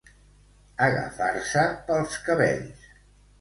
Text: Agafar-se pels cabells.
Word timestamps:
Agafar-se 0.85 1.67
pels 1.91 2.17
cabells. 2.31 2.91